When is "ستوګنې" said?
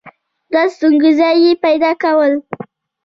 0.73-1.11